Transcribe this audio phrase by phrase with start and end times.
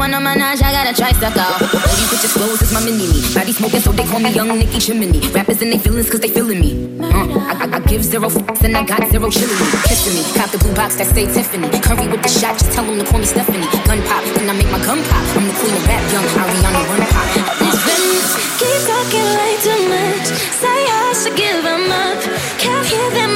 [0.00, 1.36] wanna manage, I gotta try suck.
[1.36, 3.20] Baby, put your clothes, it's my mini me.
[3.36, 5.20] Body smoking, so they call me Young Nicki Chimney.
[5.28, 6.72] Rappers and they feelings, cause they feeling me.
[7.04, 9.66] Uh, I, I, I give zero f***s and I got zero chillin' me.
[9.84, 11.68] Kissing me, cop the blue box that say Tiffany.
[11.84, 13.68] Curry with the shot, just tell them to call me Stephanie.
[13.84, 15.24] Gun pop, then I make my gun pop.
[15.36, 17.28] I'm the queen of rap, young Ariana Run Pop.
[18.56, 20.26] Keep talking like too much.
[20.64, 22.20] Say I should give them up.
[22.56, 23.29] Can't hear them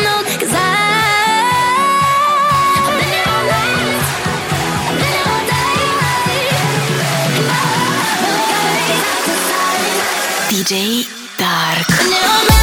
[10.75, 11.07] DJ
[11.39, 12.54] Dark.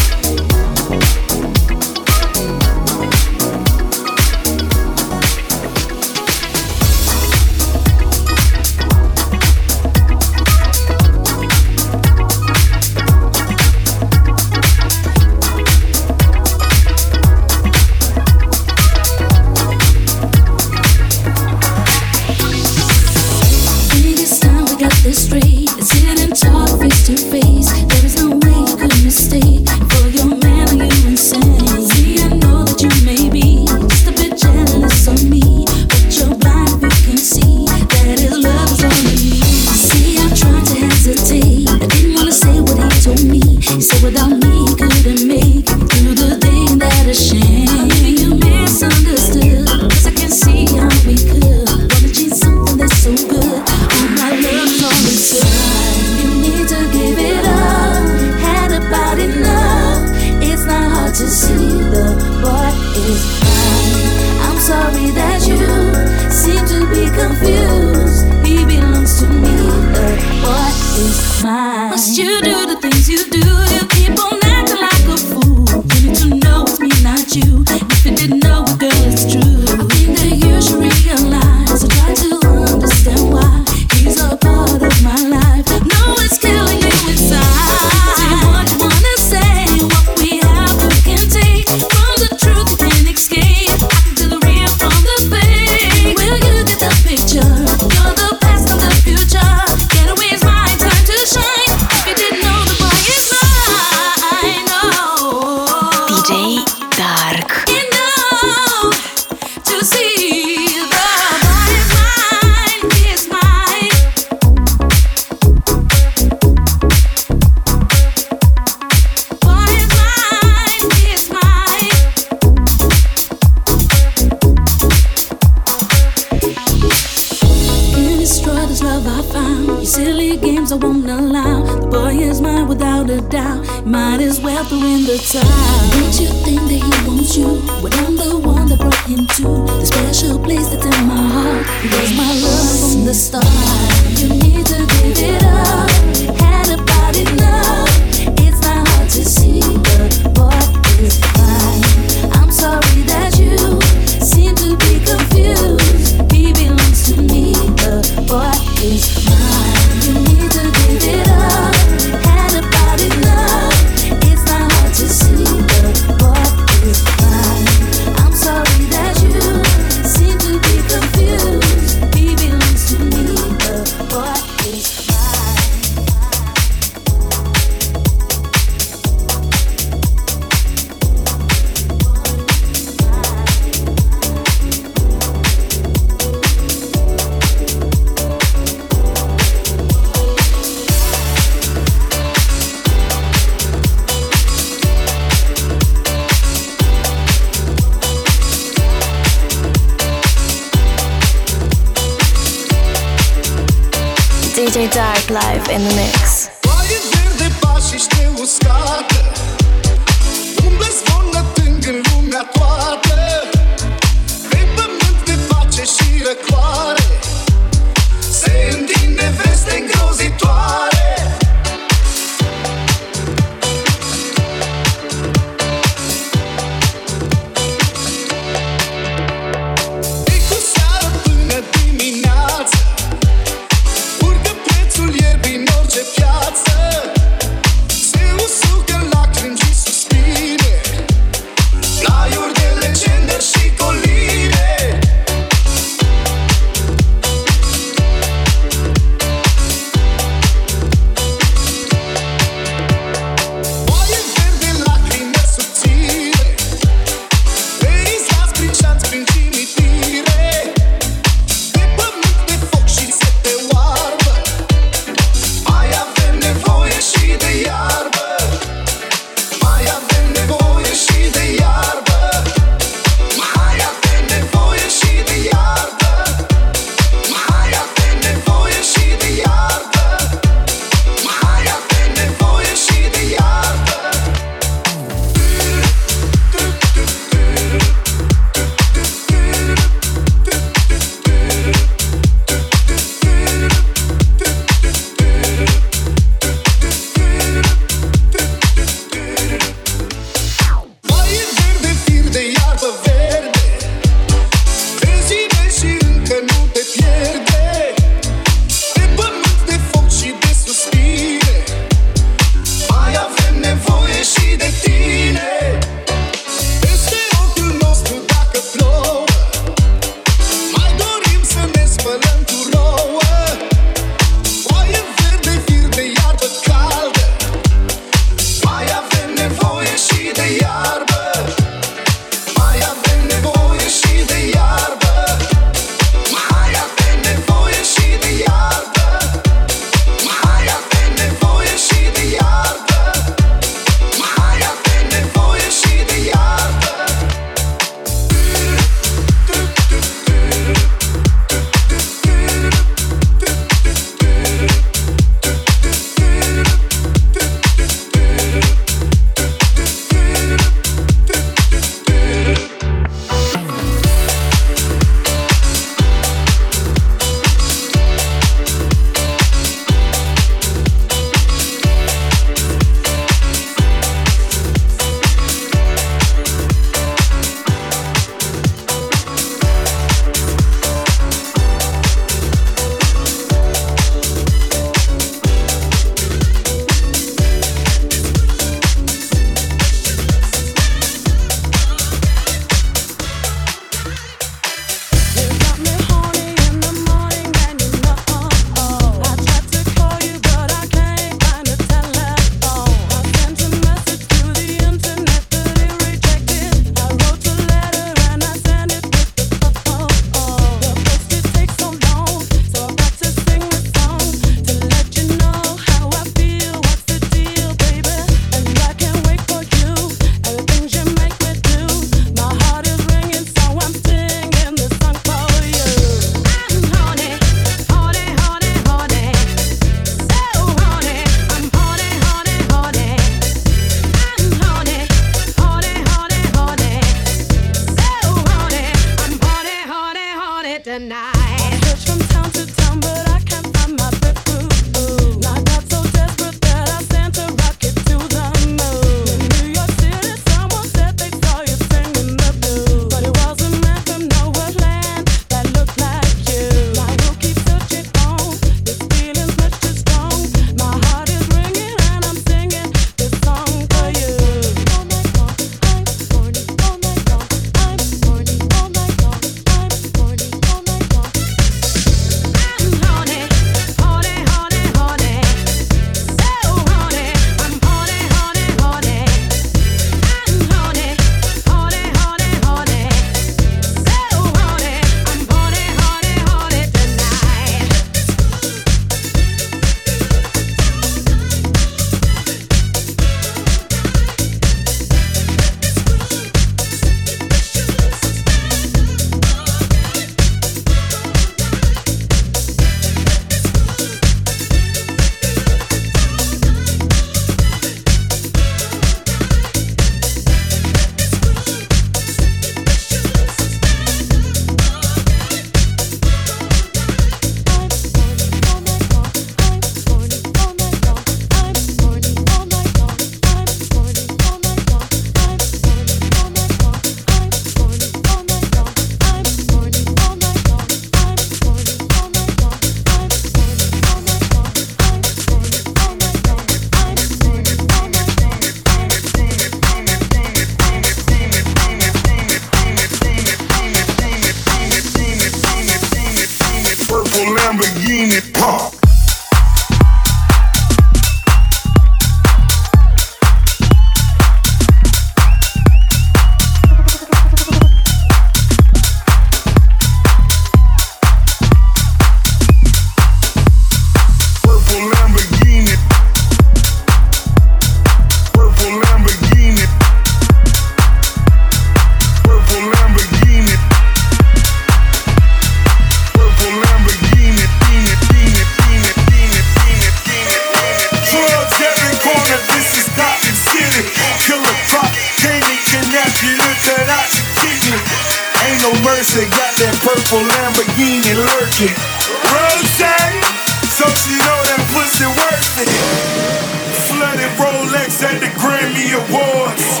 [598.16, 600.00] Grammys and the Grammy Awards.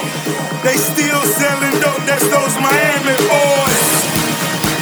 [0.62, 3.88] They still selling dope, that's those Miami boys.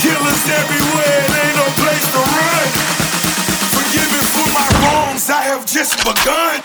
[0.01, 2.67] Killers everywhere, it ain't no place to run.
[3.75, 6.64] Forgive me for my wrongs, I have just begun.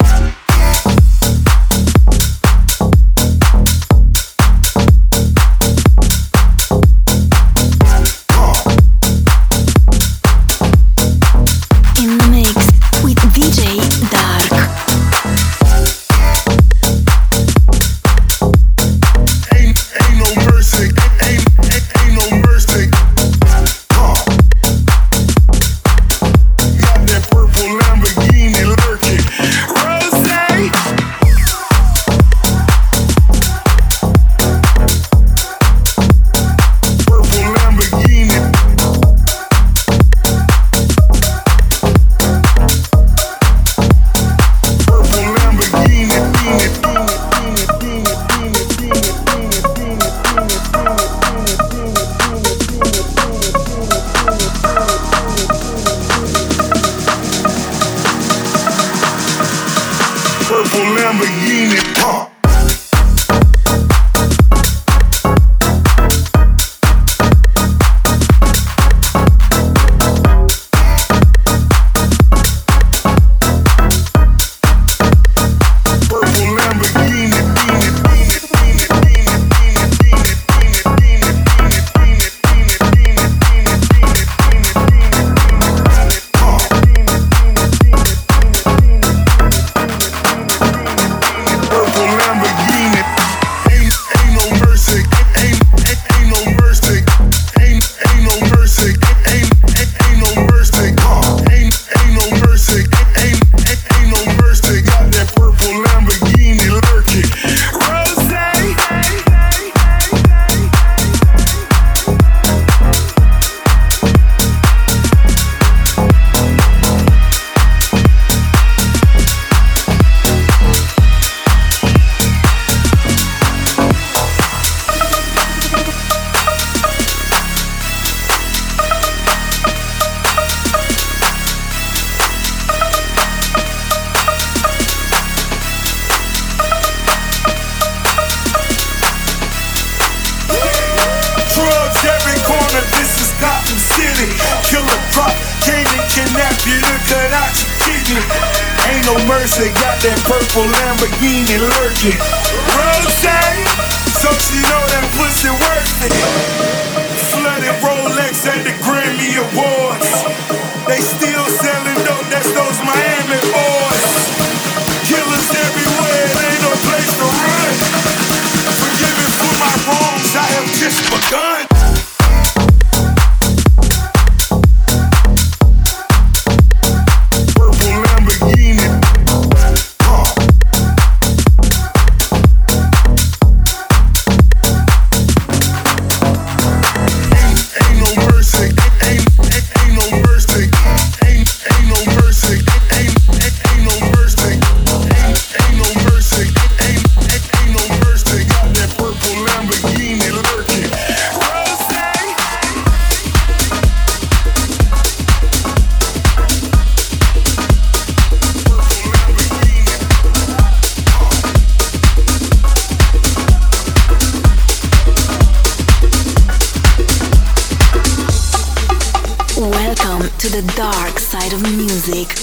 [220.62, 222.38] the dark side of music.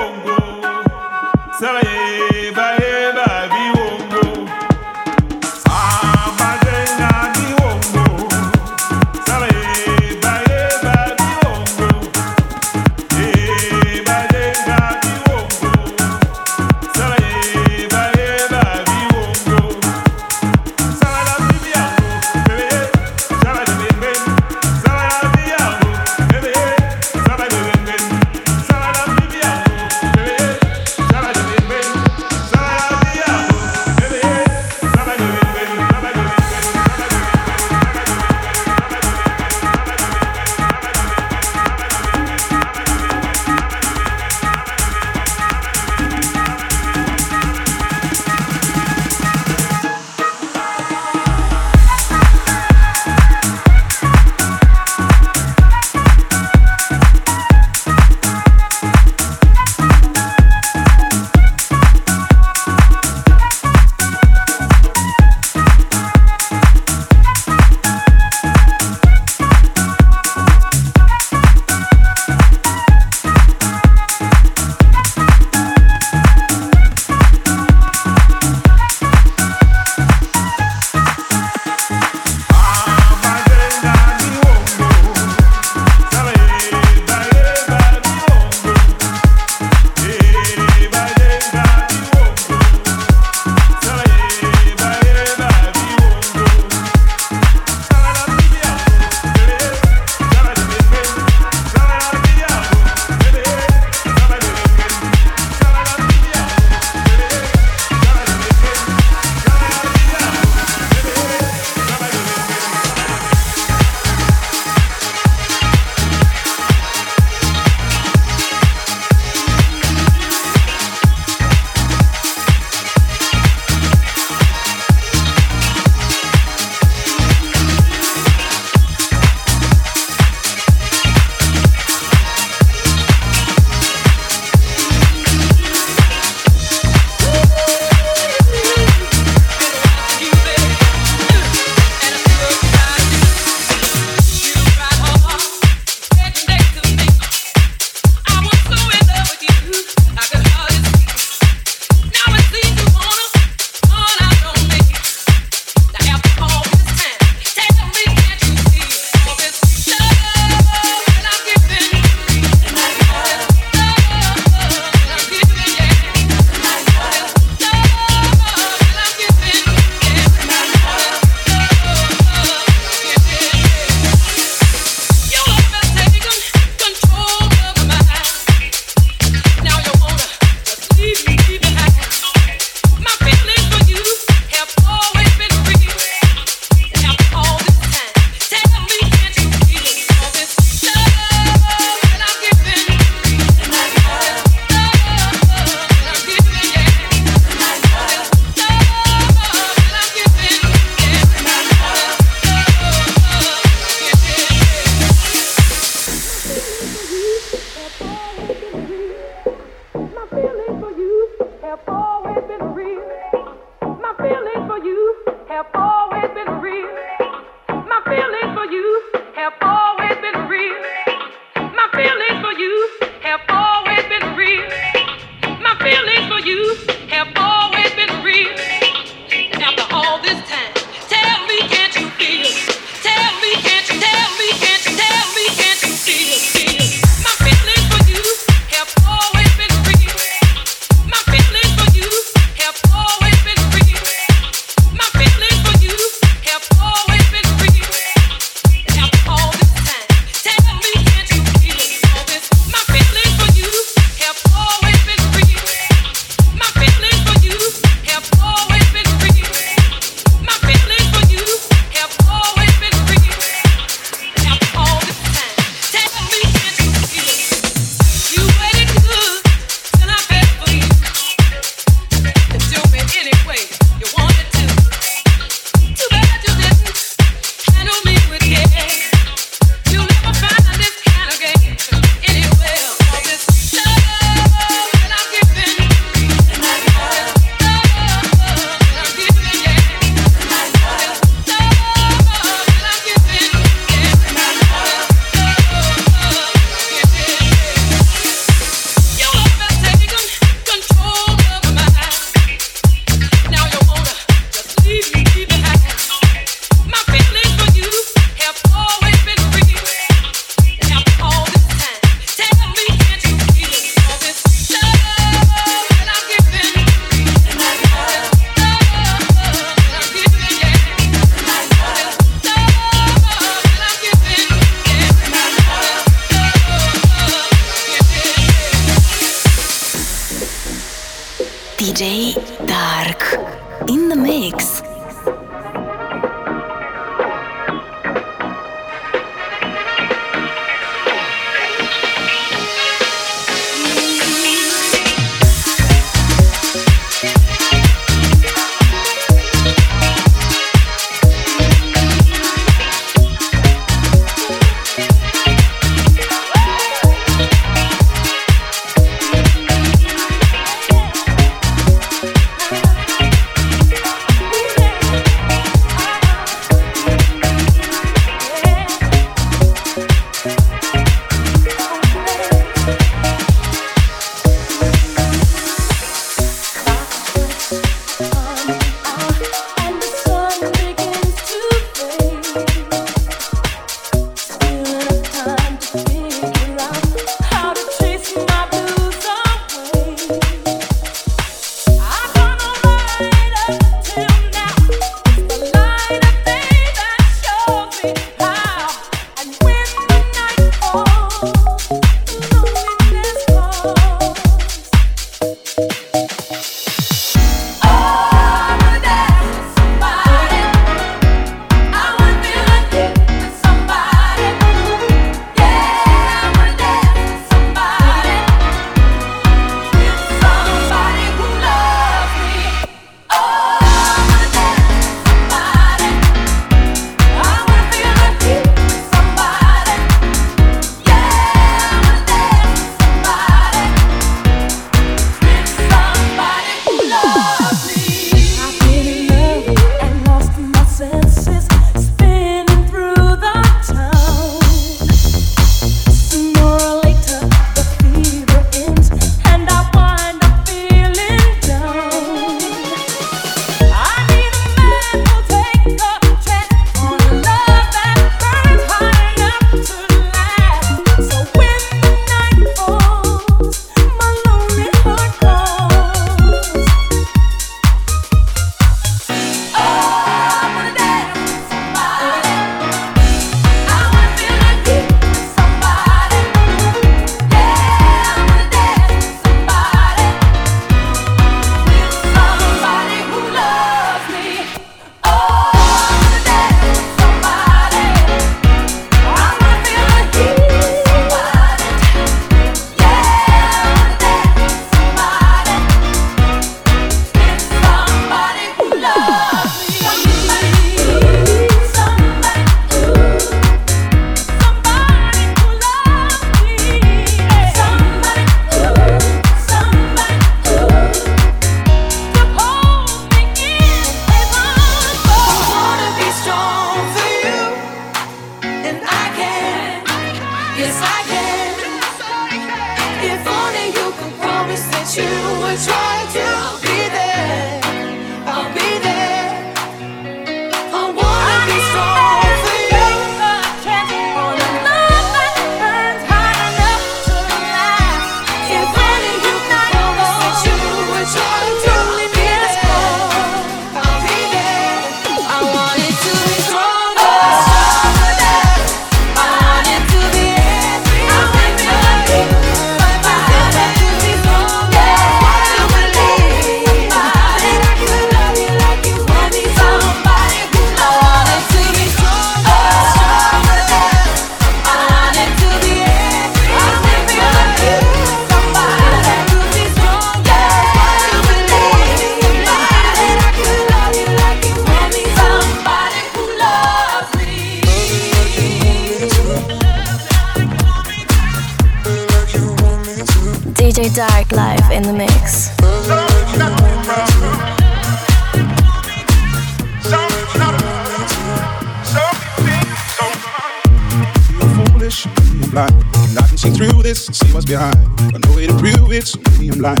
[595.78, 595.86] I.
[596.28, 597.96] And I can see through this and see what's behind.
[598.32, 600.00] Got no way to prove it, so maybe I'm blind.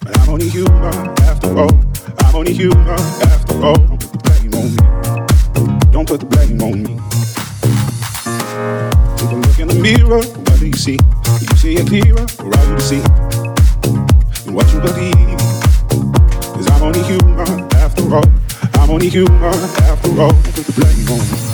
[0.00, 1.70] But I'm only human after all.
[2.20, 3.76] I'm only human after all.
[3.76, 5.90] Don't put the blame on me.
[5.92, 6.98] Don't put the blame on me.
[9.16, 10.96] Take a look in the mirror, what do you see?
[10.96, 13.08] Do you see it clearer, or are you deceived
[14.46, 15.38] in what you believe?
[16.54, 18.24] Cause I'm only human after all.
[18.80, 20.30] I'm only human after all.
[20.30, 21.53] Don't put the blame on me.